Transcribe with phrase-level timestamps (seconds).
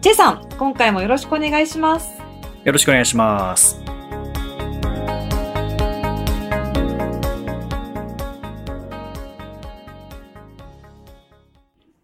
[0.00, 2.08] ジェイさん、今回もよろしくお願いします。
[2.64, 3.80] よろしくお願いします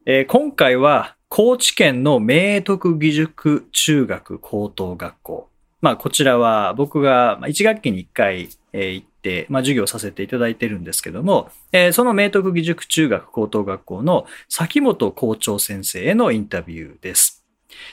[0.07, 5.49] えー今回は高知県の明徳義塾中学高等学校。
[5.81, 17.34] まあこちらは僕がまあ1学期に1回、えー行って、まあ授業させていただいてるんですけども、えーその明徳義塾中学高等学校の崎本校長先生へのインタビューです。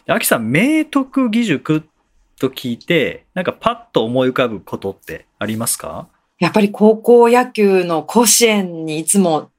[0.05, 1.83] で秋さん、明徳義塾
[2.39, 6.07] と聞いて、なんかパッと思い浮かぶことってありますか？
[6.39, 9.51] やっぱり高校野球の甲子園にいつも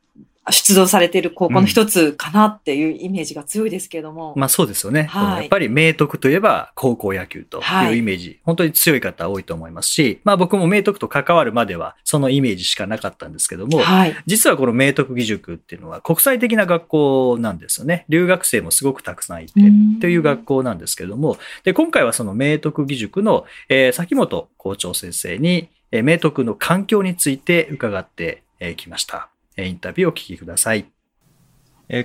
[0.51, 4.35] 出場されている高校の一つかなっていうイメージが強いですけれども。
[4.37, 5.05] まあそうですよね。
[5.05, 14.17] はいやっぱり明徳といえば高校野球とはいいうイメージ、本当に強い方多いと思いますし、まあ僕も明徳と関わるまではそのイメージしかなかったんですけども、はい。
[14.27, 18.05] 実はこの明徳義塾っていうのは国際的な学校なんですよね。
[18.09, 19.53] 留学生もすごくたくさんいて、
[20.01, 29.32] という学校なんですけども、で、今回はその明徳義塾の、えー崎本校長先生に、えー明徳の環境について伺ってえーきました。
[29.59, 30.87] インタビューをお聞きください。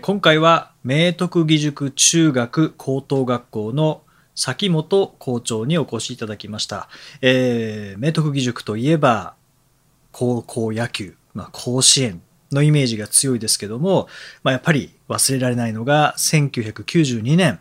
[0.01, 4.01] 今回は明徳義塾中学高等学校の
[4.35, 6.89] 崎本校長にお越しいただきました。
[7.21, 9.35] えー明徳義塾といえば
[10.11, 14.07] 高校野球、まあ、甲子園のイメージが強いですけども、
[14.43, 17.59] まあ、やっぱり忘れられないのが1992年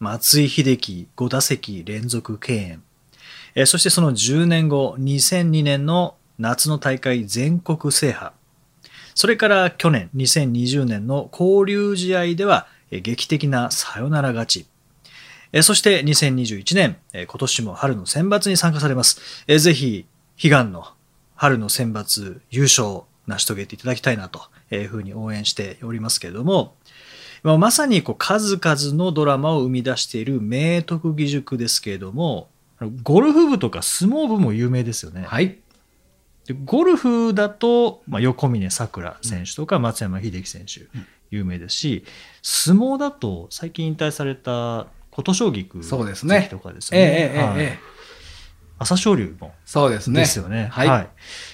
[0.00, 2.80] 松井秀喜5打席連続敬
[3.56, 8.32] 遠、そしてその10年後2002年の夏の大会全国制覇
[9.18, 14.66] それから去年2020年の交流試合では劇的なサヨナラ勝ち
[15.60, 20.06] そして2021年今年も春の選抜に参加されますぜひ
[20.40, 20.84] 悲願の
[21.34, 24.40] 春の選抜優勝を成し遂げていただきたいなと
[24.70, 26.76] いうふうに応援しておりますけれども、
[27.42, 32.48] まさにこう数々のドラマを生み出している明徳義塾ですけれども、
[33.02, 35.22] ゴルフ部とか相撲部も有名ですよね。
[35.22, 35.58] はい。
[36.48, 40.86] でゴルフだと、まあ、横峯さくら選手とか松山英樹選手、
[41.30, 42.04] 有名ですし、
[42.42, 46.98] 相撲だと最近引退された琴奨菊そうですね関とかですね。
[46.98, 47.02] え
[47.34, 47.98] ええはいええ
[48.80, 50.20] 朝青龍もそうですね。
[50.20, 50.68] ですよね。
[50.70, 51.08] はい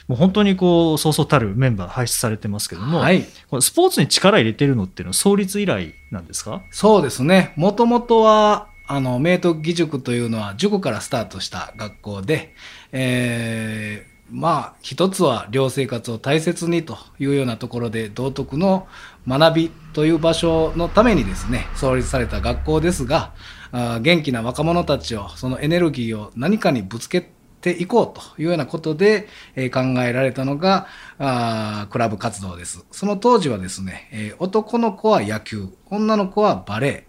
[0.07, 3.23] もう本当にこう、そうそうたるメンバー輩出されてますけども、はい。
[3.49, 6.61] このスポーツに力入れてるのっていうのは創立以来なんですか？
[6.71, 7.55] そうですね。
[7.57, 12.53] もともとは、あの、明徳義塾というのは塾からスタートした学校で、
[12.93, 18.89] えーまあ、一つは寮生活を大切にというようなところで、道徳の
[19.29, 23.33] 学びという場所のためにですね、創立された学校ですが、
[23.71, 27.31] あ元気な若者たちを、そのエネルギーを何かにぶつけ
[27.61, 30.89] ていこうというようなことで、え考えられたのが
[31.21, 32.85] あクラブ活動です。
[32.91, 37.07] その当時はですね、え男の子は野球、女の子はバレエ、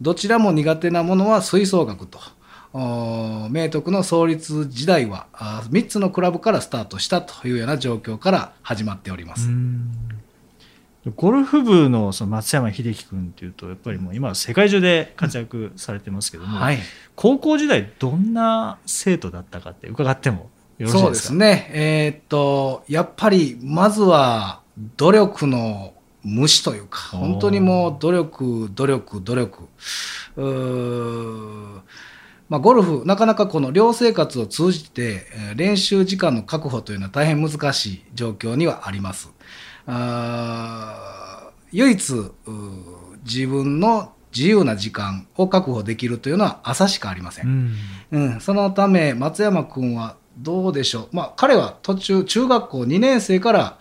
[0.00, 2.18] どちらも苦手なものは吹奏楽と。
[2.74, 9.48] 明徳の創立時代はあ3つのクラブからスタートしたというような状況から始まっております。
[11.16, 16.78] ゴルフ部のその松山英樹君っていうと、やっぱりもう今は世界中で活躍されてますけども、はい、
[17.14, 20.48] 高校時代どんな生徒だったかって伺っても
[20.78, 21.70] よろしいそうでかですすね。
[21.74, 24.62] えーっと、やっぱりまずは
[24.96, 25.92] 努力の
[26.22, 29.68] 虫というか、本当にもう努力、努力、努力。
[30.36, 31.80] うー
[32.48, 39.30] まあ、ゴルフ、なかなかこの寮生活を通じて、えー練習時間の確保というのは大変難しい状況にはあります。
[39.86, 42.30] あー唯一
[43.24, 47.74] 自分の自由な時間を確保できるというのは朝しかありません。
[48.10, 53.78] うんうん、そのため松山君はどうでしょう、まあ、彼は途中中学校2年生から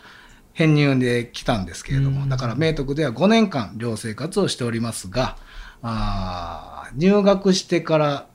[0.53, 5.38] 編入で来たんですけれども、うんだから明徳では5年間寮生活をしておりますが
[5.81, 8.27] あー入学してから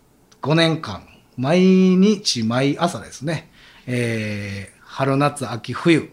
[0.42, 1.02] 5年間
[1.36, 3.50] 毎日毎朝ですね、
[3.86, 6.10] えー春夏秋冬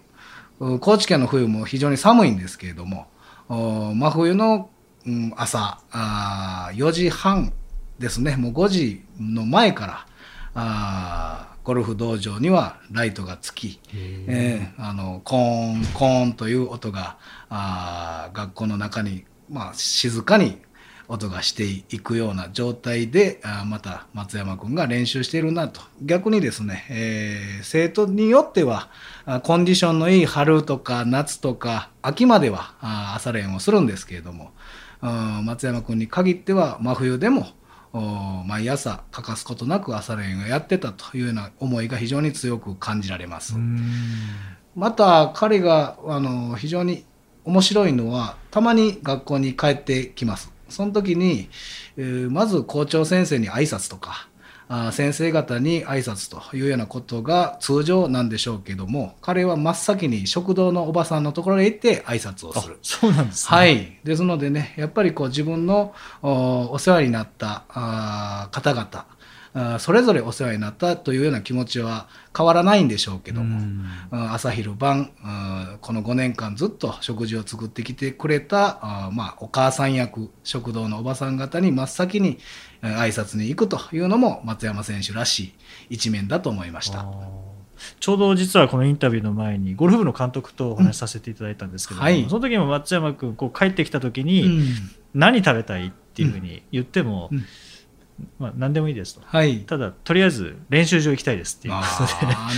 [0.59, 3.07] う高知県の冬も非常に寒いんですけれども
[3.49, 4.69] お真冬の、
[5.07, 7.51] うん朝あー4時半
[7.97, 10.07] ですねもう5時の前から
[10.53, 15.39] あーゴルフ道場にはライトがつき、えーあのコー
[15.79, 17.17] ンコーンという音が
[17.49, 20.59] あー学校の中に、まあ、静かに
[21.07, 28.89] 音がしていくような状態であまた松山君が練習しているなと逆にですね、えー、生徒によっては
[29.43, 32.75] コンディションのいい春とか夏とか秋までは
[33.15, 34.51] 朝練をするんですけれども
[35.01, 37.47] 松山君に限っては真冬でも
[38.45, 43.55] 毎朝欠かすことなく朝練をやってたというような思いが非常に強く感じられます。
[44.75, 47.05] また彼があの非常に
[47.45, 50.54] 面白いのはたまに学校に帰ってきます。
[50.69, 51.49] その時に、
[51.97, 54.27] えー、まず校長先生に挨拶とか
[54.67, 62.79] あ先生方に挨拶というようなことが通常なんでしょうけども彼は真っ先に食堂のおばさんのところへ行って挨拶をする。
[62.81, 63.57] そうなんですね。
[63.57, 63.99] はい。
[64.03, 69.05] ですのでねやっぱりこう自分のお世話になったあ方々
[69.79, 75.11] それぞれお世話になったというような気持ちは変わらないんでしょうけども、朝昼晩
[75.79, 82.37] この5年間ずっと食事を作ってきてくれたまあ、お母さん役食堂のおばさん方に真っ先に
[82.81, 85.53] 挨拶に行くというのも松山選手らしい
[85.91, 87.05] 一面だと思いました。
[87.99, 94.65] ちょうど実はこのインタビューの前にゴルフ部の監督とお話しさせていただいたんですけど、うんはい、その時も松山君こう帰ってきた時に、うん、
[95.13, 97.45] 何食べたいっていうふうに言っても、うん
[98.39, 101.81] まあ、何でもいいですと、はい、ただとりあえず練習場行きたいですっていうこ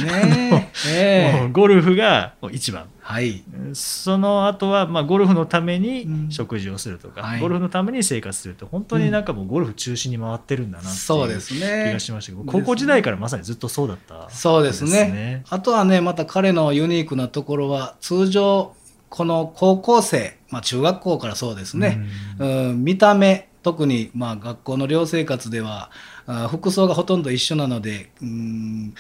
[0.01, 1.45] とで、ねえ。
[1.50, 3.44] ー、ゴルフが一番、はい、
[3.74, 15.44] その後はまはゴルフのために食事をするとか、うんはい、ゴルフのために生活すると本当になんかもうゴルフ中心に回ってるんだなっていう気がしましたけど、ね、高校時代からまさにずっとそうだった、ね、そうですね。
[15.50, 18.75] あとはねまた彼のユニークなところは通常
[19.09, 22.01] この高校生、まあ、中学校からそうですね、
[22.39, 25.91] うん、うん見た目特にまあ学校の寮生活では
[26.25, 28.93] あ服装がほとんど一緒なのでうん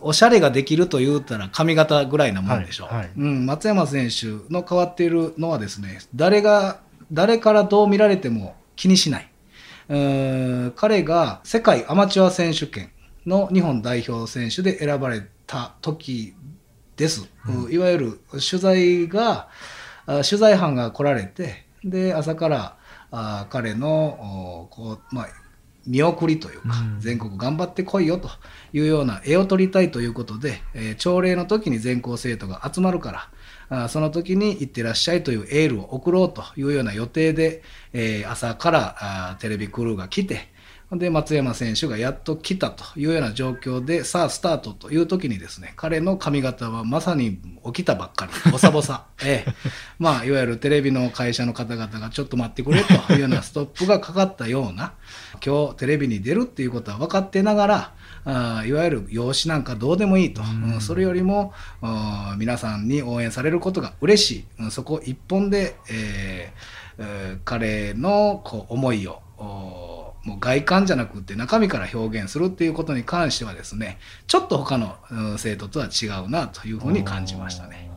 [0.00, 6.80] おしゃれができると言うたら髪型ぐらいなもんでしょう、はいはい、うん、松山選手の変わっているのはですね誰が
[7.12, 9.28] 誰からどう見られても気にしない。
[10.76, 12.90] 彼が世界アマチュア選手権
[13.26, 16.34] の日本代表選手で選ばれた時
[16.96, 19.48] です、うん、いわゆる取材が
[20.06, 22.76] 取材班が来られてで朝から
[23.10, 25.26] あ彼のこう、まあ、
[25.86, 28.28] 見送りというか、うん、全国頑張ってこいよと
[28.72, 33.28] いうような絵を撮りたいということで、えー、朝礼の時に全校生徒が集まるか
[33.68, 38.96] らあその時に行ってらっしゃいというエールを送ろうというような予定で、えー、朝から
[39.32, 40.53] あテレビクルーが来て
[40.98, 49.52] で松山選手がやっと来たというような状況でさあスタートという時にですね彼の髪型はまさに起きたばっかりボサボサ、 ええ、
[49.98, 54.92] まあいわゆるテレビの会社の方々がちょっと待ってくれというようなストップがかかったような
[55.44, 57.92] 今日テレビに出るっていうことは分かってながら
[58.26, 61.52] あいわゆる養子なんかどうでもいいと、うん、それよりも
[62.38, 69.20] 皆さんに応援されることが嬉しい、うん、そこ一本で、えーえー、彼のこう思いを
[70.24, 74.96] もう外観じゃなくて中身から表現するっていうことに関してはですねちょっと他の
[75.36, 77.90] 生徒とは違うなというふうに感じましたね。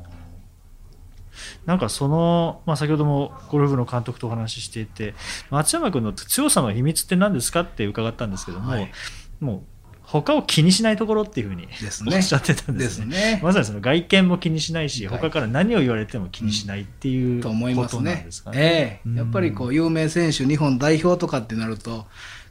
[1.65, 5.13] なんかその、まあ、先ほどもゴルフの監督とお話ししていて
[5.49, 8.91] 松山君の強さの秘密って何ですかって伺ったんですけども、はい、
[9.39, 9.61] もう
[10.07, 11.67] 他を気にしないところっていうふうに、
[12.15, 13.13] おっしゃってたんですね。
[13.13, 13.39] すね。
[13.43, 18.57] まさにその外見も気にしないし、他から何を言われても気にしないっていうことなんですかね。
[18.57, 19.09] ねえ。
[19.15, 22.05] えやっぱりこう有名選手、日本代表とかってなると、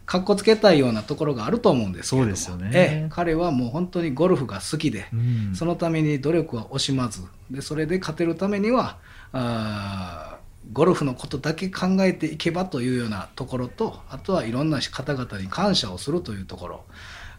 [0.05, 7.23] かっこつけたいようなところがあると思うんですけどね、ええ、彼はもう本当にゴルフが好きで、うん、そのために努力は惜しまず。
[7.51, 8.99] でそれで勝てるためには
[9.33, 10.39] あ
[10.73, 16.85] ゴルフのことだけ考えていけばというようなところとあとはいろんな方々に感謝をするというところ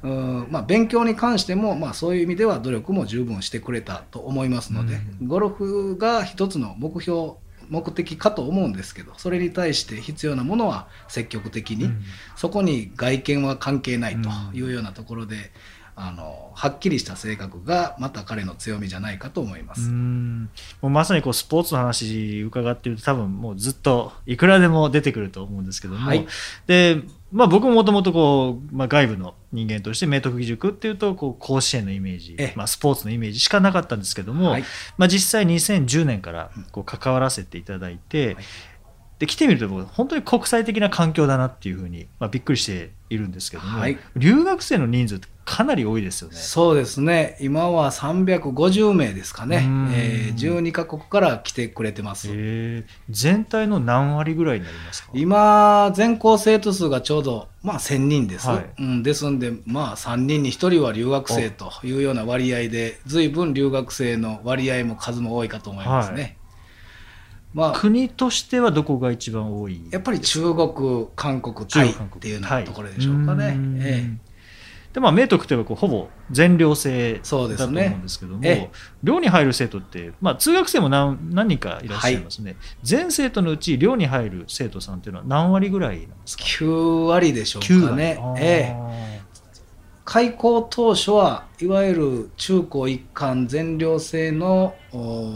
[0.04, 7.34] うんまあ、勉強に関しても、まあ、そういう意味では努力も十分してくれたと思いますので、うん、ゴルフが一つの目標
[7.70, 12.02] 目的かと思うんですけどそれに対して必要なものは積極的に、うん、
[12.36, 15.52] そこに外見は関係ないというようなところで、
[16.00, 19.90] あのはっきりした性格がまた彼の強みじゃないかと思います。
[19.90, 20.48] も
[20.84, 26.28] うまさにこうスポーツの話伺っていると多分もうずっといくらでも出てくると思うんですけども、はい、
[26.68, 34.64] でまあ、僕ももともとこう、まあ、外部の人間として明徳義塾っていうとこう甲子園のイメージ、まあ、スポーツのイメージしかなかったんですけども、はい、
[34.98, 38.46] まあ、実際2010年からこう関わらせていただいて、はい。
[39.20, 46.36] で来てみると本当に国際的な環境だなっていうふうに、まあ、びっくりしているんですけども、はい、留学生の人数ってかなり多いですよね。
[46.36, 47.38] そうですね。
[47.40, 55.12] 今は350名ですかね、えー、12か国から来てくれてます、えー、全体の何割ぐらいになりますか？
[55.14, 66.22] 今全校生徒数がちょうど、まあ、1000人です、はい、うん、ですんで、まあ、3人に1人は留学生というような割合で随分留学生の割合も数も多いかと思いますね。
[66.22, 66.38] はい。
[67.54, 73.58] まあ、国としてはどこが一番多いやっぱり中国、韓国、タイっていうようなところでしょうかね。
[73.80, 74.27] ええ
[74.98, 78.78] でまあ、明徳といえばこうほぼ全寮制だと思うんですけども、ねえ。
[79.04, 88.18] 寮に入る生徒って、まあ、通学生も何何人かいらっしゃいますね、全生徒のうち寮に入る生徒さんっていうのは何割ぐらいなんですか？9割でしょう9かね。
[88.20, 88.42] 割。
[88.44, 89.07] ええ
[90.08, 95.34] 開校当初はいわゆる中高一貫全寮制のお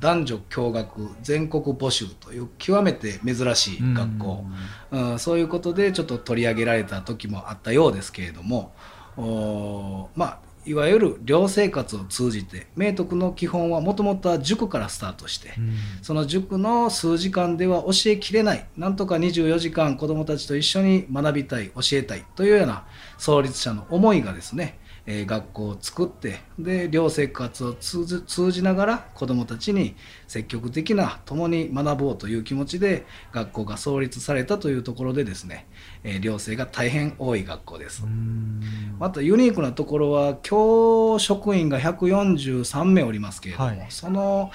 [0.00, 4.44] 男女共学全国募集という極めて珍しい学校、
[4.90, 5.18] うん。
[5.20, 8.72] そういうことでちょっと取り上げられた時もあったようですけれども
[9.16, 15.76] おまあいわゆる寮生活を通じて明徳の基本はもともとは塾からスタートして、うん。
[16.02, 22.84] その塾の数時間では教えきれない、なんとか24時間子どもたちと一緒に学びたい、教えたいというような
[23.20, 29.94] 創立者の思いがですね、えー学校を作って、で、寮生活を通じながら子どもたちに
[30.26, 35.66] 積極的な共に学ぼうという気持ちで学校が創立されたというところでですね、
[36.02, 38.04] えー寮生が大変多い学校です。
[38.04, 38.60] うん
[38.98, 44.50] またユニークなところは教職員が143名おりますけれども、はいその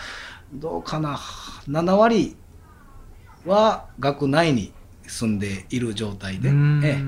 [0.54, 1.18] どうかな
[1.68, 2.36] 7割
[3.46, 4.74] は学内に
[5.08, 6.82] 住んでいる状態で、うん。
[6.84, 7.04] ええ。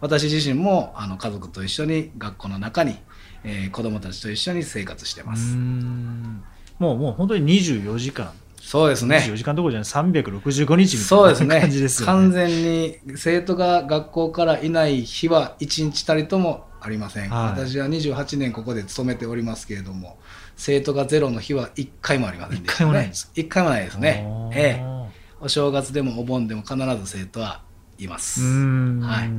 [0.00, 2.96] 私自身もあの家族と一緒に学校の中に、
[3.44, 5.54] えー子どもたちと一緒に生活してまうす。
[5.56, 6.42] ん。
[6.78, 9.18] もうもう本当に24時間、そうですね。
[9.18, 11.48] 24時間どころじゃない365日みそうですね。
[11.48, 12.34] たいな感じですよ完ね。
[12.34, 17.60] 全に生徒が学校からいない日は1日たりともありません、はい。
[17.66, 20.18] 私は28年ここで勤めておりますけれども
[20.56, 24.26] 生徒がゼロの日は1回もありませんでした、ね、一回もないんです1回もないですね。
[24.54, 24.99] ええ
[25.40, 27.62] お正月でもお盆でも必ず生徒は
[27.98, 28.40] います。
[28.42, 29.30] はい。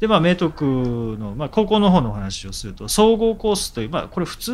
[0.00, 4.52] でまあ、明徳の、まあ、高校の方のお話をすると総合コースという、まあ、これ普通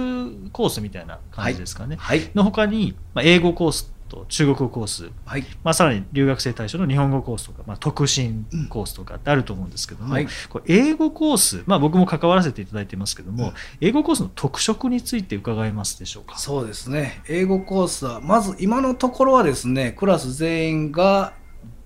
[0.53, 2.31] コースみたいな感じですかね、はい。
[2.35, 5.45] の他に、まあ、英語コースと中国語コース、はい。
[5.65, 10.29] まあ、さらに留学生対象の日本語コースとか、まあ、特進コースとかってあると思うんですけども、はい。
[10.67, 16.39] 英語コース、まあ、僕も関わらせていただいてますけども、うん英語コースの特色について伺えますでしょうか？
[16.39, 17.23] そうですね。
[17.29, 21.35] 英語コースはまず今のところはですねクラス全員が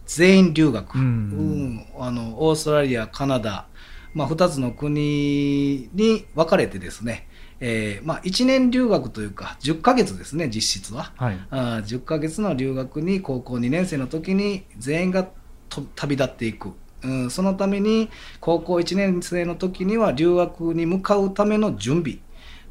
[0.04, 1.02] 全員留学、うん。
[1.02, 1.86] うん。
[1.98, 3.66] あのオーストラリアカナダ、
[4.14, 7.28] まあ、2つの国に分かれてですね、
[7.60, 11.12] えーまあ、1年留学というか10ヶ月ですね実質は。
[11.16, 11.38] はい。
[11.50, 15.28] あー10ヶ月の留学に高校2年生の時に全員が
[15.68, 16.72] と旅立っていく、
[17.02, 18.10] うん、そのために
[18.40, 22.18] 高校1年生の時には留学に向かうための準備。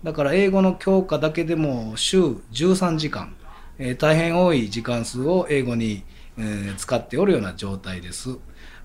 [0.03, 3.35] だから英語の教科だけでも週13時間、
[3.79, 6.03] えー大変多い時間数を英語に、
[6.37, 8.37] えー使っておるような状態です。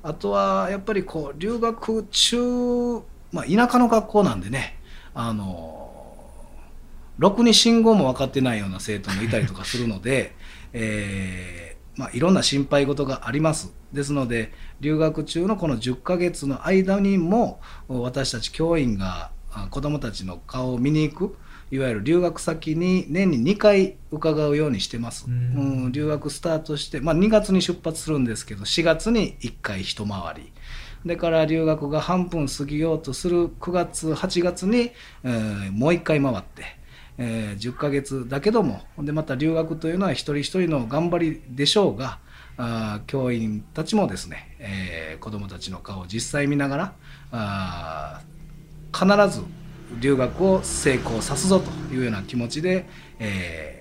[0.03, 2.39] あとはやっぱりこう留学中、
[3.33, 4.79] まあ、田舎の学校なんでね。
[5.13, 5.80] あの
[7.21, 10.35] ろくに信号も分かってないような生徒もいたりとかするので、
[10.73, 13.75] えーまあ、いろんな心配事があります。
[13.93, 21.37] ですので留学中のこの10ヶ月の間にも私たち教員があ子どもたちの顔を見に行く
[21.73, 25.27] いわゆる留学先に年に2回伺うようにしてます。
[25.29, 30.53] ううんん留学スタートして、まあ、2月に出発するんですけど4月に1回一回り。
[31.05, 34.93] だから留学が半分過ぎようとする9月8月に、
[35.25, 36.80] えーもう1回回って、
[37.21, 42.19] えー10ヶ月だけどもでまた留学というのは一人一人の頑張りでしょうが
[42.57, 46.95] あー教員たちもですね、えー子どもたちの顔を実際見ながら
[47.33, 49.45] あー必ず
[50.01, 52.87] 留学を成功さすぞというような気持ちで、
[53.19, 53.81] えー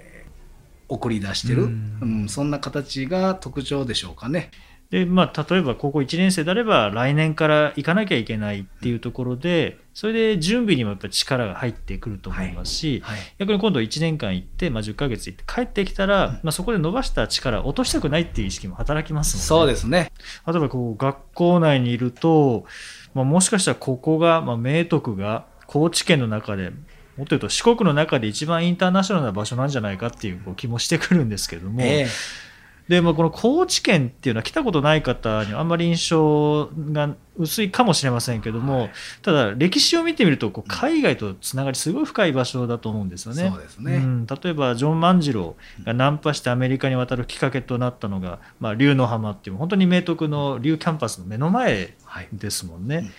[0.91, 1.67] 送り出してる、う
[2.01, 4.49] うんんそんな形が特徴でしょうかね。
[4.89, 13.19] でまあ、例えば高校1年生であれば来年から行かなきゃいけないっていうところでそれで準備にもやっぱり力が入ってくると思いますし、はい。
[13.37, 19.37] 逆に今度1年間行って、まあ、10ヶ月行って帰ってきたら、まあ、そこで伸ばした力を落としたくないっていう意識も働きます。
[19.37, 20.11] そうですね。
[20.47, 22.65] 例えばこう学校内にいると、
[23.13, 32.48] まあ、もしかしたらここが、まあ、明徳が高知県の中でもっと言うと四国の中で一番インターナショナルな場所なんじゃないかっていうこう気もしてくるんですけども、ええ
[32.89, 38.89] でもこの高知県っていうのは来たことない方にはあんまり印象が薄いかもしれませんけども、
[39.21, 43.47] ただ歴史を見てみるとこう海外とつながりすごい深い場所だと思うんですよね。
[43.47, 43.99] そうですね。
[43.99, 44.25] ん。
[44.25, 45.55] 例えばジョン万次郎
[45.85, 52.27] がナンパしてアメリカに渡るきっかけとなったのが、まあ、竜の浜っていう本当に明徳の竜キャンパスの目の前はい。
[52.33, 52.97] ですもんね。
[52.97, 53.11] うん。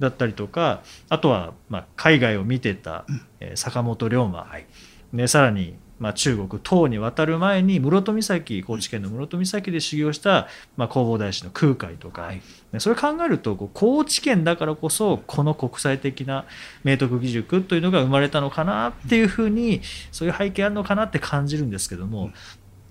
[0.00, 3.04] だったりとかあとはまあ海外を見てた、
[3.38, 4.66] えー坂本龍馬、はい。
[5.14, 12.42] ね、さらに、まあ、中国唐に渡る前に室戸岬高知県の室戸岬で修行した、まあ、弘法大師の空海とか、はい。
[12.72, 16.44] ねそれ考えるとこう高知県だからこそこの国際的な
[16.84, 19.80] 明徳義塾というのが生まれたのかなっていうふうに
[20.12, 22.32] そういう背景あるのかなって感じるんですけども、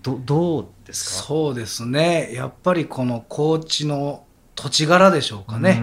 [0.01, 1.27] どどうですか？
[1.27, 2.32] そうですね。
[2.34, 4.24] やっぱりこの高知の
[4.55, 5.82] 土地柄でしょうかね。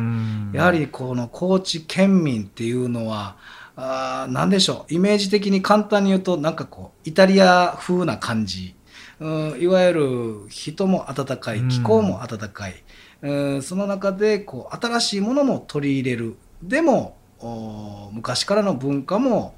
[0.52, 3.36] やはりこの高知県民っていうのは
[3.82, 4.94] あ何でしょう。
[4.94, 8.74] イメージ的に簡単に言うとなんかこうイタリア風な感じ、
[9.20, 12.74] うん、いわゆる人も温かい気候も温かい、
[13.22, 16.36] うん、その中でこう新しいものも取り入れる。
[16.62, 17.16] でも
[18.12, 19.54] 昔からの文化も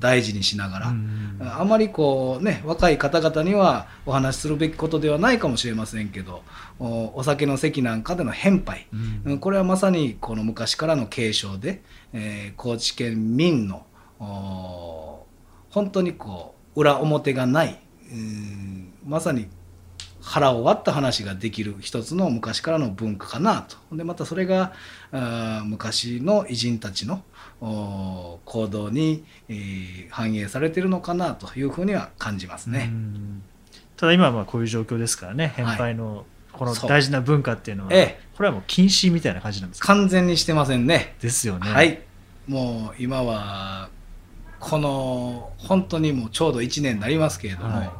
[0.00, 1.38] 大事にしながら、うん。
[1.40, 6.42] うん、あまりこうね若い方々にはお話しするべきことではないかもしれませんけど
[6.78, 8.86] お酒の席なんかでの返杯、
[9.26, 11.82] うん、これはまさにこの昔からの継承で、
[12.12, 13.84] えー、高知県民の
[15.70, 17.78] 本当にこう裏表がない、
[19.04, 19.48] まさに
[20.24, 23.96] 腹を割った話ができる一つの昔からの文化かなと。
[23.96, 24.72] でまたそれが
[25.64, 27.22] 昔の偉人たちの
[27.60, 32.90] 行動に、えー、反映されているのかなというふうには感じますね。
[33.98, 39.88] ただ今はまあこういう状況ですからね返杯のこの大事な文化っていうのは、はい、これはもう禁止みたいな感じなんですか？
[39.88, 41.16] 完全にしてませんね。
[41.20, 41.68] ですよね。
[41.70, 42.00] はい。
[42.48, 43.90] もう今は
[44.58, 47.90] この本当にもうちょうど1年になりますけれども、はい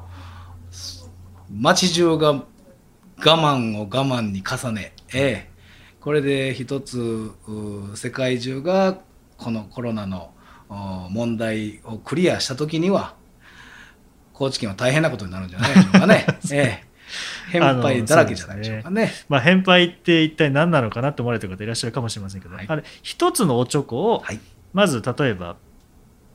[1.54, 2.44] 街中が我
[3.18, 5.50] 慢を我慢に重ね、ええ、
[6.00, 7.30] これで一つ
[7.94, 8.98] 世界中が
[9.36, 10.32] このコロナの
[11.10, 13.14] 問題をクリアした時には
[14.32, 16.26] 高知県は大変なことになるんじゃないでしょうかね。
[16.52, 16.94] ええ。
[17.52, 19.04] 返杯だらけじゃないでしょうかね。
[19.04, 19.12] ね。
[19.28, 24.40] まあ、返杯って一体何なのかなと思われてる方いらっしゃるかもしれませんけど、はい、あれ一つのおちょこを、はい、
[24.72, 25.56] まず例えば、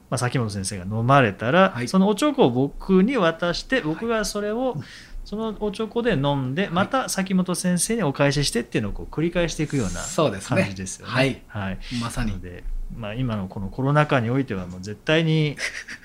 [0.10, 4.78] まあ、崎本先生が飲まれたら、はい、そのおちょこを僕に渡して僕がそれを
[5.26, 10.02] そのおちょこで飲んでまた崎本先生にお返ししてっていうのをこう繰り返していくような
[10.42, 11.14] 感じですよね。
[11.14, 12.40] ねはい、はい、まさに。
[12.40, 12.64] で、
[12.96, 15.56] まあ、今のこのコロナ禍においてはもう絶対に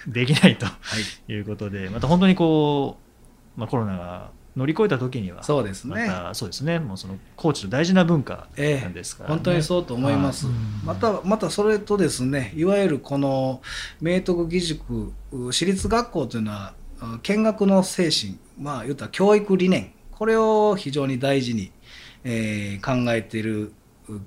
[0.06, 0.66] できないと
[1.28, 1.34] い。
[1.34, 2.98] うことで、また本当にこ
[3.56, 6.78] う、まあ、コロナが乗り越えた時にはそうですね、ま、そうですね。
[6.78, 9.34] もうその高知の大事な文化なんですから、ね。
[9.34, 10.46] えー、本当にそうと思います、
[10.84, 13.62] またまたそれとですねいわゆるこの
[14.00, 16.74] 明徳義塾私立学校というのは
[17.22, 21.72] 見学の精神まあ言った教育理念これを非常に大事に、
[22.24, 23.72] えー、考えている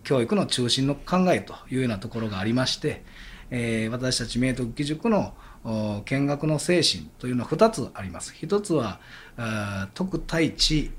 [0.03, 3.03] 教育の中心の考えというようなところがありまして、
[3.51, 5.33] えー、私たち明徳義塾の
[6.05, 8.33] 見学の精神というのは2つあります。
[8.33, 8.99] 一つは
[9.93, 10.91] 徳大地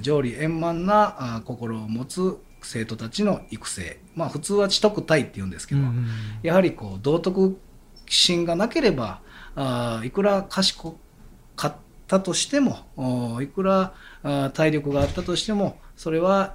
[0.00, 6.06] 条理円満な心を持つ生徒たちの育成まあ普通は知徳大って言うんですけど、うん、
[6.42, 7.58] やはりこう道徳
[8.08, 9.20] 心がなければ
[9.54, 10.98] あいくら賢
[11.56, 13.94] かったとしてもいくら
[14.54, 16.54] 体力があったとしてもそれは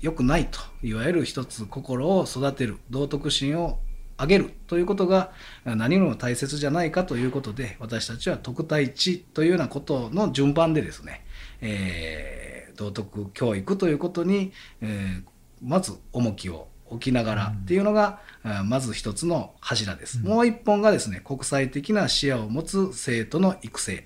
[0.00, 3.78] 良くないといわゆる一つ心を育てる道徳心を
[4.18, 5.32] 上げるということが
[5.64, 11.24] 何よりも大切じゃないかということで私たちは特待値というようなことの順番でですね、
[11.60, 15.22] えー、道徳教育ということに、えー、
[15.62, 24.04] まず重きを置きながらっていうのが、うん、まず一つの柱です、うん、もう一本がですね国際的な視野を持つ生徒の育成、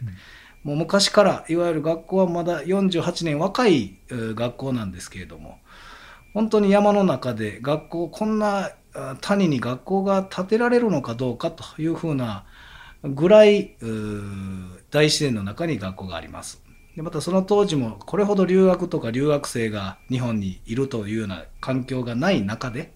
[0.64, 5.58] うん、もう昔からいわゆる学校はまだ48年若い学校なんですけれども
[6.32, 8.72] 本当に山の中で学校こんな
[9.20, 12.44] 谷に学校が建てられるのかどうかというふうな
[13.02, 13.76] ぐらい
[14.90, 16.63] 大自然の中に学校があります。
[16.96, 22.92] でまたその当時もこれほど留学とか留学生が日本にいるというような環境がない中で、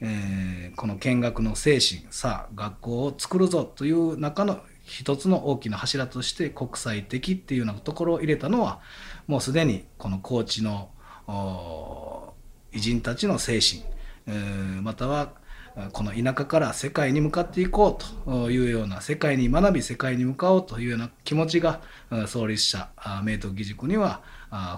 [0.00, 8.80] えー、この見学の精神さあ学校を作るぞという中の一つの大きな柱として国際的っていうようなところを入れたのは
[9.26, 10.90] もうすでにこの高知の
[12.72, 13.82] 偉人たちの精神、
[14.26, 15.32] えー、または
[15.92, 21.80] この田舎から世界に向かっていこうというような世界に学び世界に向かおうというような気持ちが
[22.26, 22.88] 創立者
[23.24, 24.22] 明徳義塾には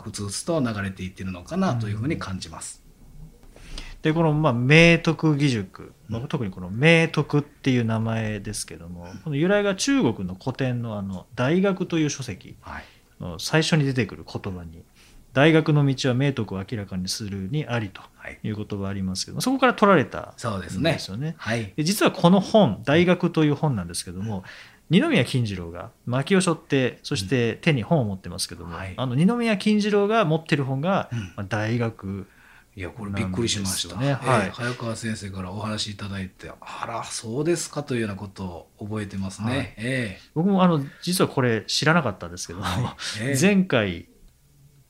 [0.03, 2.83] ふつふつと流れていっているのかなというふうに感じます。
[4.03, 12.57] でこの、まあ、明徳義塾、まあ、特にこの明徳っていう名前ですけども、この由来が中国の古典のあの大学という書籍
[13.21, 14.85] の最初に出てくる言葉に
[15.39, 18.03] 大学の道は明徳を明らかにするにありと
[18.43, 18.51] い。
[18.51, 21.31] う言葉ありますけど、はい、そこから取られたんですよね。
[21.31, 24.43] ねはい、実はこの本「大学」という本なんですけども、
[24.91, 32.27] 二宮金次郎が薪を背負ってそして手に本を持ってますけども、うんはい、あの二宮金次郎が持ってる本が、まあ、大学
[32.75, 34.15] いやこれびっくりしました、ね。
[34.15, 38.45] はい、早川先生からお話しいただいてあらそうですかというようなこと
[38.79, 39.75] を覚えてますね、はい。
[39.79, 42.95] え僕もあの実はこれ知らなかったんですけども、はい。
[43.21, 43.39] え。
[43.41, 44.07] 前回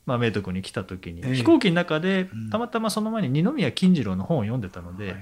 [0.09, 1.35] まあ、明徳に来た時に、ええ。
[1.35, 2.49] 飛行機の中でうん。
[2.49, 5.15] たまたまその前に二宮金次郎の本を読んでたので,、はい。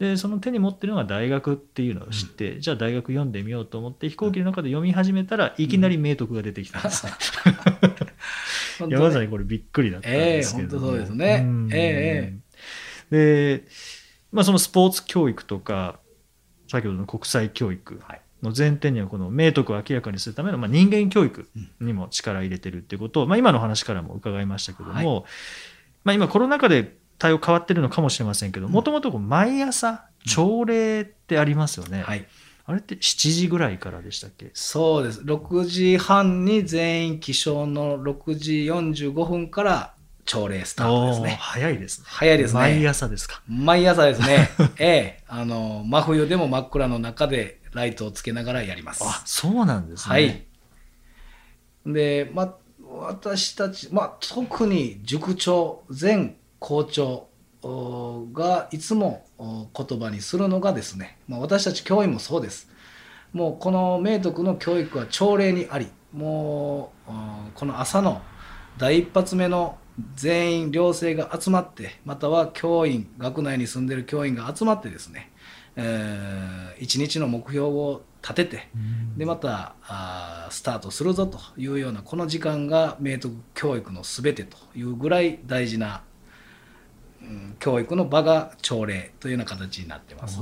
[0.00, 7.12] でその手に持ってるのが大学っていうのを知って、じゃあ大学読んでみようと思って飛行機の中で読み始めたらいきなり明徳が出てきたんですね。
[8.80, 11.40] 本当いやまさねにこれびっくりだったんですけれども、ええ本当そうですね。
[11.42, 11.68] ん。
[11.72, 12.34] え。
[13.10, 13.64] で、
[14.32, 16.00] まあ、そのスポーツ教育とか
[16.68, 21.48] 先ほどの国際教育はいの前提にはこの明徳を明らかにするための、まあ、人間教育
[21.80, 25.24] にも力を入れてるっていうことを、まあ、今の話からも伺いましたけども、
[26.04, 28.72] まあ、今コロナ禍で対応変わってるのかもしれませんけどうん。
[28.72, 32.26] もともと毎朝朝礼ってありますよね、はい。
[32.64, 34.50] あれって7時ぐらいからでしたっけ？
[34.54, 35.20] そうです。
[35.22, 41.38] 6時半に全員起床の6時45分から朝礼スタートですね。
[41.40, 42.06] 早いですね。
[42.08, 42.60] 早いですね。
[42.60, 43.42] 毎朝ですか。
[43.48, 44.50] 毎朝ですね。
[44.78, 45.24] ええ。
[45.26, 50.44] あの真冬でも真っ暗の中でライトをつけながらやりますあそうなんですねはい。
[51.86, 52.56] で、ま、
[52.90, 57.28] 私たち、まあ、特に塾長、前校長
[57.62, 62.68] おがいつもお言葉にするのがですね、まあ、私たち教員もそうです。
[63.32, 67.14] もうこの明徳の教育は朝礼にあり、もうお
[67.54, 68.20] この朝の
[68.78, 69.78] 第一発目の
[70.14, 75.30] 全員寮生が集まって、または教員、学内に住んでる教員が集まってですね、
[75.76, 79.18] えー一日の目標を立てて、うん。
[79.18, 86.02] でまたあースタートするぞというようなこの時間が明徳教育の全てというぐらい大事な、
[87.22, 90.40] うん教育の場が朝礼というような形になってます。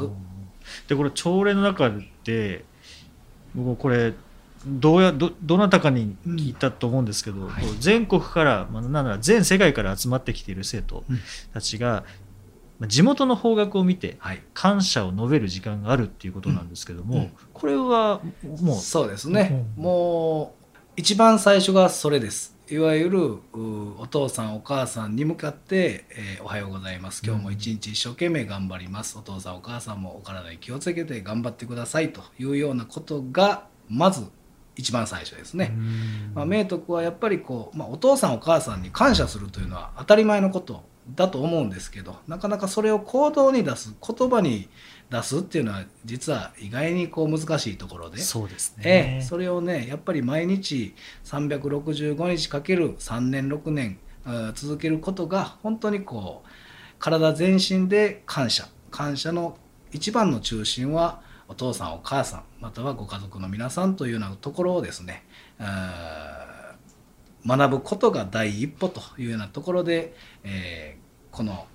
[0.88, 1.93] でこれ朝礼の中
[2.25, 2.64] で
[3.55, 4.14] 僕これ
[4.66, 7.64] どうやどどなたかに聞いたと思うんですけど、はい。
[7.64, 11.19] こう全国から、まあ、なんなら全世界から集まってきている生徒うん
[11.55, 12.05] たちが、まあ
[12.87, 17.21] 地元の方角を見てはい、感謝を述べる時間があるっていうことなんですけども、うん。
[17.23, 18.21] うんこれは
[18.62, 19.85] もうそうですね、うん。
[19.85, 22.57] もう一番最初がそれです。
[22.71, 23.19] いわゆる
[23.53, 27.23] うお父さんお母さんに向かって、えーおはようございます。
[27.25, 32.12] 今日も一日一生懸命頑張ります、お父さんお母さんもお体に気をつけて頑張ってください。
[32.12, 34.25] というようなことがまず
[34.77, 36.33] 一番最初ですね、うん。
[36.35, 40.83] まあ、明徳はやっぱりこう、まあ、お父さんお母さんに感謝するというのは当たり前のこと
[41.14, 44.68] だと思うんですけどなかなかそれを行動に出す言葉に
[45.11, 50.94] 出すっていうのは実は意外にこう難しいところで、そうですね、ええ、それをねやっぱり毎日
[51.25, 53.99] 365日かける3年6年
[54.55, 56.49] 続けることが本当にこう
[56.99, 58.68] 体全身で感謝。
[58.90, 59.57] 感謝の
[59.92, 65.25] 一番の中心はお父さんお母さんまたはご家族の皆さんというようなところをですね
[67.46, 70.99] 学ぶことが第一歩というようなところで、えー
[71.31, 71.66] この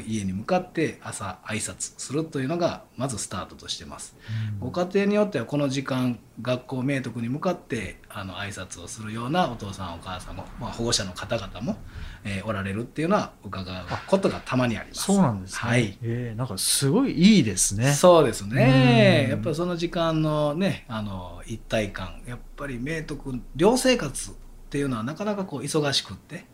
[0.00, 4.16] 家に向かって朝挨拶するというのがまずスタートとしてます。
[4.60, 4.70] うん。
[4.70, 11.76] ご家庭によってはこの時間学校明徳に向かってあの挨拶をするようなお父さんお母さんも、まあ、保護者の方々も、
[12.24, 15.02] えーおられるっていうのは伺うことがたまにあります。
[15.02, 15.98] そうなんですね、はい。
[16.02, 17.92] ええなんかすごいいいですね。
[17.92, 19.24] そうですね。
[19.26, 19.30] うん。
[19.32, 24.34] やっぱりその時間のねあの一体感やっぱり明徳寮生活っ
[24.70, 26.46] ていうのはなかなかこう忙しくって、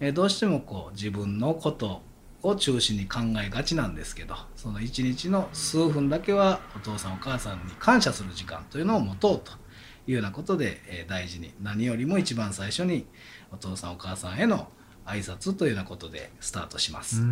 [0.00, 2.02] えどうしてもこう自分のこと
[2.42, 9.52] を中心に考えがちなんですけどその一日の数分だけはお父さんお母さんに感謝する時間というのを持とうと
[10.06, 13.06] いうようなことで、え大事に何よりも一番最初に
[13.52, 14.68] お父さんお母さんへの
[15.04, 17.22] 挨拶というようなことでスタートします。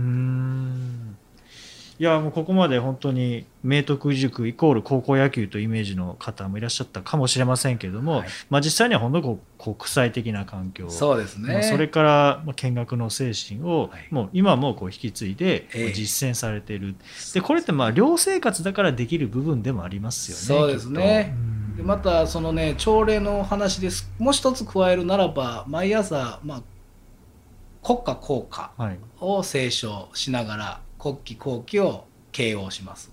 [1.99, 8.29] んいやもうここまで本当に明徳義塾イコール高校野球というイメージの方もいらっしゃったかもしれませんけれども、はい。
[8.51, 10.89] まあ、実際には本当に国際的な環境。
[10.91, 11.53] そうですね。
[11.53, 14.07] まあそれからまあ見学の精神をはい。
[14.11, 16.95] もう今もこう引き継いで実践されている、
[17.35, 20.63] でこれってまあ寮生活だからできる部分でもありますよね。
[20.63, 21.35] そうですね。
[21.77, 24.11] でまたそのね朝礼の話です。
[24.19, 26.63] もう一つ加えるならば毎朝、まあ、
[27.85, 28.99] 国歌校歌はい。
[29.21, 33.13] を斉唱しながら国旗校旗を掲揚します。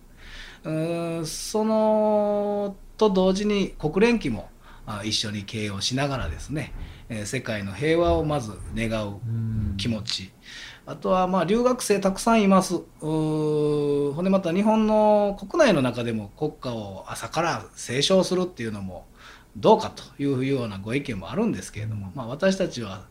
[0.64, 4.50] うーんそのと同時に国連旗も
[4.86, 6.74] あ一緒に掲揚しながらですね、
[7.10, 9.78] えー世界の平和をまず願ううん。
[9.78, 10.32] 気持ち。
[10.88, 12.80] あとはまあ留学生たくさんいます。
[13.00, 19.06] ほんでまた日本の国内の中でも国歌を朝から斉唱するっていうのも
[19.58, 23.06] どうかというようなご意見もあるんですけれども、まあ、私たちは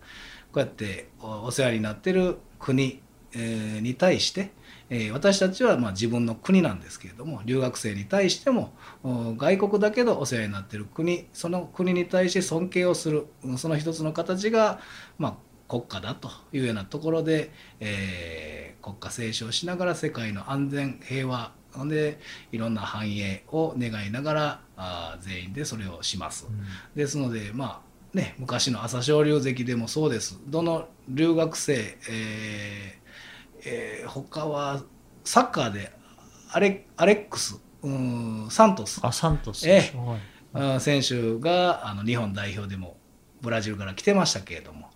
[0.52, 3.00] こうやっておお世話になってる国、
[3.32, 4.52] えーに対して、
[4.90, 14.80] えー私たちはまあ自分の国なんですけれども留学生に対してもお外国だけどお世話になってる国その国に対して尊敬をするうんその一つの形が、
[15.18, 22.20] まあ、国家だというようなところで、えー国家斉唱しながら世界の安全平和ほんで
[22.52, 26.46] いろんな繁栄を願いながらあー全員でそれをします。
[26.94, 33.03] ですのでまあね、昔の朝青龍関でもそうですどの留学生、えー
[33.64, 34.82] えー、他は
[35.24, 35.92] サッカーで
[36.50, 37.60] アレアレックス。
[37.82, 39.00] うんサントス。
[39.02, 39.92] あサントス、え
[40.54, 42.96] え、選手があの日本代表でも
[43.42, 44.90] ブラジルから来てましたけれども。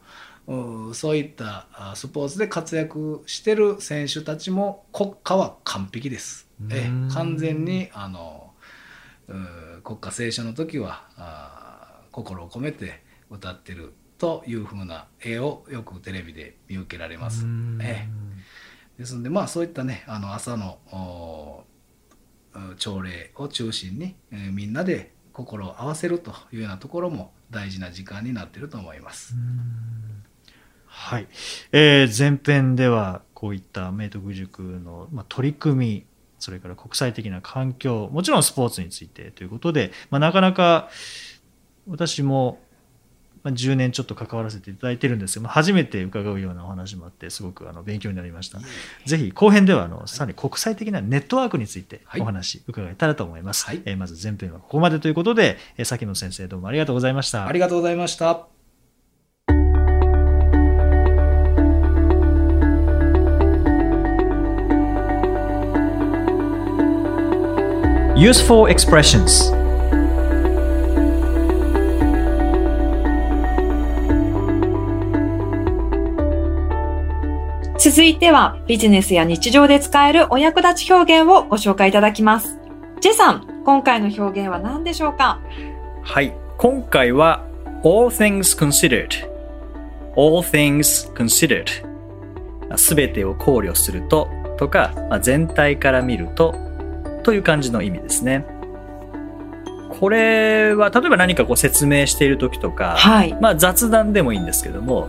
[0.95, 6.49] そういったスポーツで活躍してる選手たちも国家は完璧です。
[6.71, 8.55] え完全にあの
[9.85, 17.45] 国家斉唱の時はあ心を込めて歌ってるというふうな絵をよくテレビで見受けられます。
[17.83, 18.09] え
[18.99, 20.79] ですのでまあそういったねあの朝の
[22.77, 29.35] 朝礼を中心に、えー、みんなで心を合わせるというようなところも大事な時間になってると思います。
[30.87, 31.29] はい、
[31.71, 36.07] えー、前編ではこういった明徳塾の、まあ、取り組み
[36.41, 40.89] それから国際的な環境もちろんスポーツについてということで、まあ、なかなか
[41.87, 42.59] 私も
[43.45, 48.59] 10年ちょっと関わらせていただいてるんですけど初めて伺うようなお話もあってすごくあの勉強になりました。
[49.07, 53.67] ぜひ後編ではあのさらに国際的なネットワークについてお話伺えたらと思います。
[53.67, 57.47] はい、えー、まず前編はここまでということで、えー、崎野先生どうもありがとうございました。
[57.47, 58.47] ありがとうございました。
[68.19, 69.53] Useful expressions
[77.91, 82.59] 続いてはビジネスや日常で使えるお役立ち表現をご紹介いただきます。
[83.01, 85.41] ジェさん、今回の表現は何でしょうか？
[86.03, 87.47] はい、今回は
[87.83, 89.09] all things considered
[90.17, 91.65] all things considered
[92.77, 96.55] すべてを考慮するととか、まあ、全体から見ると
[97.23, 98.45] という感じの意味ですね。
[100.01, 105.09] これは例えば何かこう説明している時とか、はい、まあ雑談でもいいんですけども、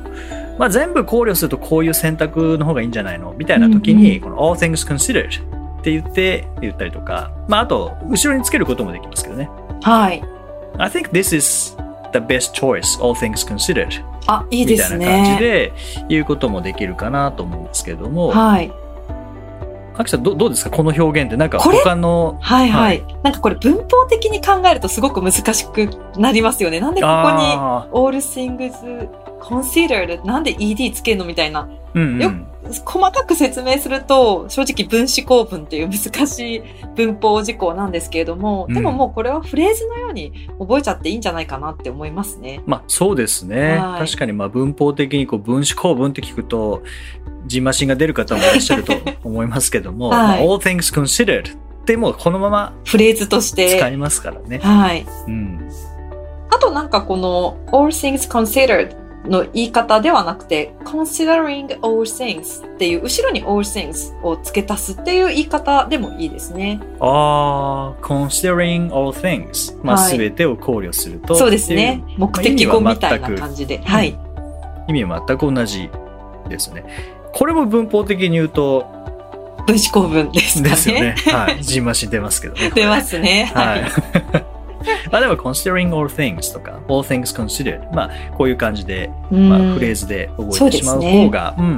[0.58, 3.34] まあ、全部考慮するとこういう選択の方がいいんじゃないの？
[3.38, 5.28] みたいな時に、うんうん、この all things considered
[5.80, 9.50] って言って言ったりとか、まあ、あと後ろにつけることもできますけどね。
[9.82, 10.22] はい。
[10.78, 11.78] I think this is
[12.14, 14.04] the best choice, all things considered.
[14.28, 15.00] あ、いいですね。
[15.00, 15.74] みたいな感じで
[16.10, 18.30] 言うこともできるかなと思うんですけれども。
[18.30, 18.72] はい。
[20.00, 20.70] アキさんどどうですか？
[20.70, 21.36] この表現って。
[21.36, 22.38] なんか他の。
[22.40, 26.80] はいはい、はい、なんかこれ文法的に考えるとすごく難しくなりますよね。
[26.80, 27.52] なんでここに
[27.94, 28.72] all things
[29.40, 31.70] considered なんで ed つけるのみたいな。
[31.96, 32.32] うんうん、よ
[32.86, 36.64] 細かく説明すると、正直分子構文っていう難しい
[36.96, 42.62] 文法事項なんですけれども、でももうこれはフレーズのように覚えちゃっていいんじゃないかなって思いますね。
[42.68, 43.78] まあそうですね。
[43.78, 46.84] はい、確かにまあ文法的にこう分子構文って聞くと、
[47.48, 54.60] ジンマシンが出る方もいらっしゃると 思いますけども、はいまあ、all things considered ってもうこのままフレーズとして使いますからね。
[54.60, 55.06] はい。
[55.28, 55.70] うん。
[56.52, 66.80] あとなんかこの all things considered の言い方ではなくて considering all things っていう後ろに all things を付け足すっていう言い方でもいいですね。
[67.00, 69.78] ああ、considering all things。
[69.84, 71.36] まあ、す、べ、てを考慮すると。
[71.36, 72.04] そうですね。
[72.18, 73.80] 目的語みたいな感じで。
[73.80, 74.18] はい。
[74.88, 75.90] 意味は全く同じ
[76.48, 76.86] ですね。
[77.34, 78.88] これも文法的に言うと、
[79.68, 80.70] 分子構文ですかね。
[80.70, 81.16] ですよね。
[81.28, 81.64] はい。
[81.64, 82.72] ジンマシン出ますけどね。
[82.74, 83.52] 出ますね。
[83.54, 84.59] はい。
[85.12, 91.72] まあでも considering all things とか all things considered まあこういう感じで、まあ、フレーズで覚えてしまう方がう、ね、う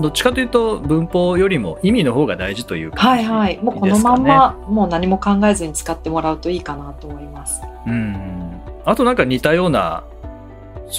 [0.00, 3.58] ん、どっちかというと文法よりも意味の方が大事という感じ、ね、はいはい。
[3.62, 7.62] もうこのまんまもう何も考えずに使ってもらうといいかなと思います。
[7.86, 8.60] うん。
[8.84, 10.04] あとなんか似たような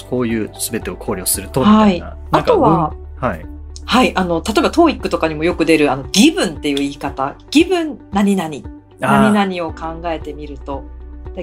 [0.08, 3.46] こういう全てを考慮するとみたいな、はい、あとははい。
[3.84, 4.16] はい。
[4.16, 7.34] あの、例えば TOEIC とかにもよく出る、あの、ギブンっていう言い方。
[7.50, 8.50] ギブン何々。
[8.98, 10.84] 何々を考えてみると。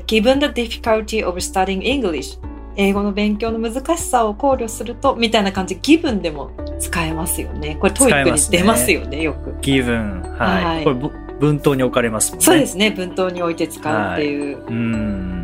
[0.05, 2.39] Given the difficulty of studying English
[2.75, 7.75] 英語の勉強の難しさを考慮するとみたいな感じで given でも使えますよね。
[7.81, 9.51] これ TOEIC に出ますよね、よく。
[9.61, 10.21] given。
[10.37, 10.63] はい。
[10.63, 10.95] はい、これ
[11.39, 12.45] 文頭に置かれますもんね。
[12.45, 12.91] そうですね。
[12.91, 14.63] 文頭に置いて使うっていう。
[14.63, 15.43] はい、うん。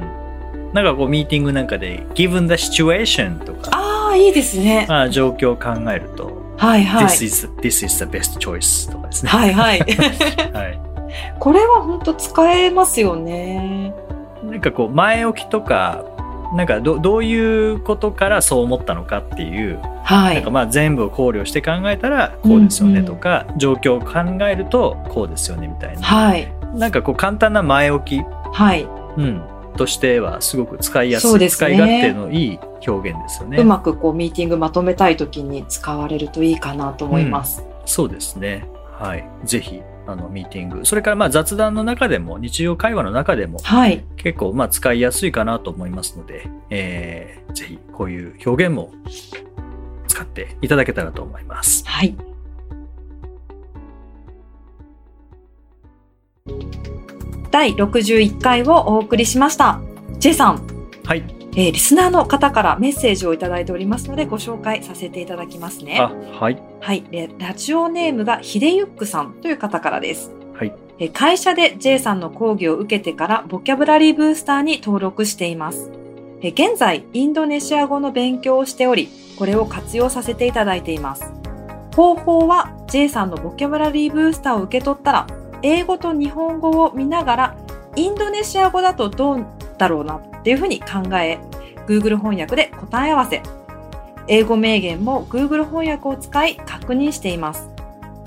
[0.74, 3.72] なんかこうミーティングなんかで given the situation とか。
[3.74, 4.86] ああ、いいですね。
[4.88, 6.32] まあ状況を考えると。
[6.58, 7.06] はいはい。
[7.06, 9.32] This is, this is the best choice とかですね。
[9.32, 9.80] はいはい。
[10.54, 10.80] はい。
[11.40, 13.73] これは本当使えますよね。
[14.54, 16.06] なんかこう前置きとか
[16.54, 17.34] なんかどどうい
[17.72, 23.54] うことからそう思ったのかっていう、はい、なんかまあ全部を考慮して考えたらこうですよねとか、うん。
[23.54, 28.84] うん、状況を考えるとこうですよねみたいな、はい、なんかこう簡単な前置き、はい。
[29.18, 29.42] うん、
[29.76, 33.58] としてはすごく使いやすい、ね、使い勝手のいい表現ですよね。
[33.58, 37.62] うまくこうミーティングまとめたい時に使われるといいかなと思います。
[37.62, 38.68] うん、そうですね。
[39.00, 39.28] はい。
[39.44, 48.92] ぜひあのミーティングそれからまあ雑談の中でも日常会話の中でも、はい、結構まあ使いやすいかなと思いますので、えー、ぜひこういう表現も
[50.08, 51.84] 使っていただけたらと思います。
[51.88, 52.16] はい。
[57.52, 59.80] 第61回をお送りしました。
[60.18, 60.68] J さん、
[61.06, 61.43] はい。
[61.56, 66.00] えーリスナーの方からメッセージをいただいておりますのでご紹介させていただきますね。
[66.00, 66.62] あ、はい。
[66.80, 67.04] はい。
[67.04, 70.32] でラジオネームがひでゆっくさんという方からです。
[70.54, 70.74] はい。
[70.98, 75.92] えー会社で J さんの講義を受けてからボキャブラリーブースターに登録しています。
[76.42, 81.32] えー現在、インドネシア語の勉強をしており、これを活用させていただいています。
[81.96, 85.28] 方法は J さんのボキャブラリーブースターを受け取ったら、
[85.62, 87.58] 英語と日本語を見ながら、
[87.96, 89.46] インドネシア語だとどう
[89.78, 91.40] だろうなっていうふうに考え、
[91.88, 93.42] Google 翻訳で答え合わせ、
[94.28, 97.70] 英語名言も Google 翻訳を使い確認しています。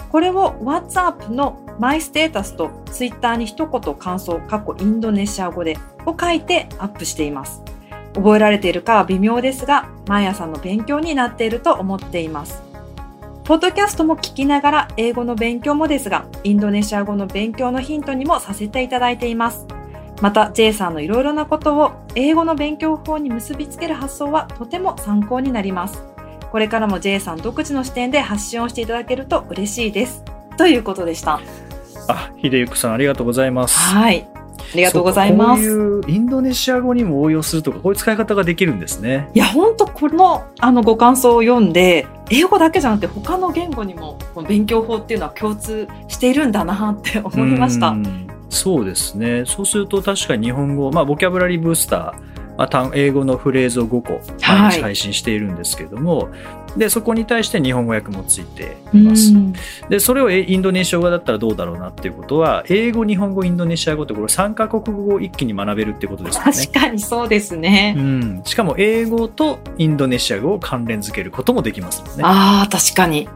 [0.09, 5.77] これを WhatsApp のマイステータスと Twitter に一言感想、過去インドネシア語で
[6.07, 7.63] を書いてアップしています。
[8.15, 12.63] 覚えられているかは微妙ですが、毎朝の勉強になっていると思っています。
[13.45, 19.67] ポッドキャストも聞きながら英語の勉強もですが、インドネシア語の勉強のヒントにもさせていただいています。
[20.23, 26.03] また、J さんのいろいろなことを英語の勉強法に結びつける発想はとても参考になります。
[26.51, 30.25] これからも J さん独自の視点で発信をしていただけると嬉しいです。
[30.57, 31.41] ということでした。
[32.09, 33.79] あ、ひでゆくさんありがとうございます。
[33.79, 34.27] はい。
[34.73, 35.65] ありがとうございます。
[35.65, 39.29] そうういうインドネシア語にも応用するとか、こういう使い方ができるんですね。
[39.35, 47.97] いや、本当この、あの、ご感想を読んで、英語だけじゃなくて他の言語にも、この勉強法っていうのは共通しているんだなって思いましたう。
[47.97, 49.45] んそうですね。
[49.47, 56.31] そうすると確かに日本語、まあ、ボキャブラリーブースター、まあ単、英語のフレーズを5個毎日配信しているんですけども、
[56.77, 59.33] で、そこに対して日本語訳もついています。
[59.33, 59.53] うん
[59.89, 66.53] で、それをえインドネシア語だったらどうだろうなっていうことは、英語、日本語、インドネシア語ってこれ3カ国語を一気に学べるってことですよね。
[66.53, 67.95] 確かにそうですね。
[67.97, 72.23] うん、しかも英語とインドネシア語を関連づけることもできますもんね。
[72.25, 73.29] ああ、確かに。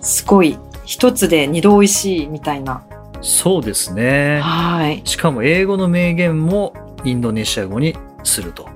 [0.00, 0.58] すごい。
[0.84, 2.82] 一つで二度美味しいみたいな。
[3.24, 4.38] そうですね。
[4.42, 5.00] はい。
[5.04, 8.68] しかも英語の名言もインドネシア語にすると。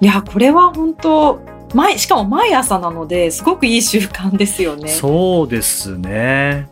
[0.00, 1.40] いや、これは本当
[1.72, 4.88] 毎、しかも毎朝なので、すごくいい習慣ですよね。
[4.88, 6.68] そうですね。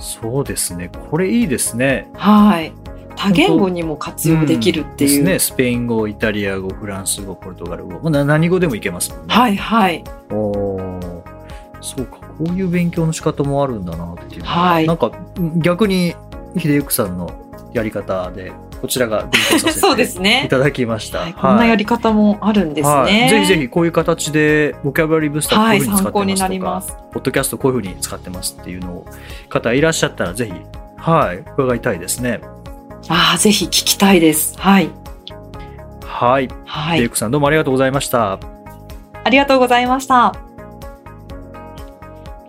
[0.00, 0.88] そうですね。
[1.10, 2.08] これいいですね。
[2.14, 2.72] はい。
[3.16, 5.22] 多言語にも活用できるっていう。
[5.22, 5.38] んですね。
[5.40, 8.08] スペイン語、イタリア語、フランス語、ポルトガル語。
[8.08, 9.34] 何語でもいけますもんね。
[9.34, 10.04] はいはい。
[10.30, 10.85] おー
[11.86, 12.18] そうか。
[12.18, 14.72] こういう勉強の仕方もあるんだなっていうのは。
[14.72, 15.12] はいなんか
[15.56, 16.14] 逆に
[16.58, 17.30] 秀幸さんの
[17.72, 20.46] やり方で、こちらが勉強させそうでていすね。
[20.50, 21.18] ただきました。
[21.20, 22.94] はい、こんなやり方もあるんですね。
[22.94, 27.12] はいぜひぜひこういう形でボキャブラリーブースターこうはいい、うふうに使参考になってますとか、ります。
[27.12, 29.06] ポッドキャストこういうふうに使ってますっていうのを
[29.48, 30.52] 方いらっしゃったらぜひ、
[30.96, 32.40] はい、伺いたいですね。
[33.08, 34.58] ああ、ぜひ聞きたいです。
[34.58, 34.90] はい。
[36.02, 36.48] はい。
[36.64, 37.00] はい。
[37.00, 38.40] デイクさんどうもありがとうございました。
[39.24, 40.45] ありがとうございました。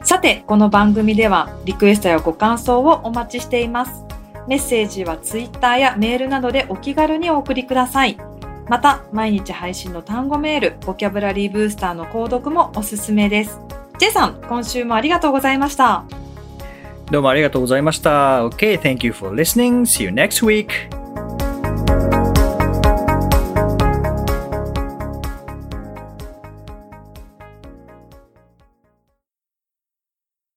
[0.07, 4.05] さて、この番組ではリクエストやご感想をお待ちしています。
[4.47, 8.17] メッセージはツイッターやメールなどでお気軽にお送りください。
[8.69, 13.59] また、毎日配信の単語メール、ボキャブラリーブースターの購読もおすすめです。
[13.99, 16.05] ジェイさん、今週もありがとうございました。
[17.11, 18.47] どうもありがとうございました。
[18.47, 19.81] OK, thank you for listening.
[19.81, 20.69] See you next week.